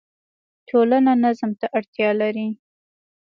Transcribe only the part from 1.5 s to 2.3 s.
ته اړتیا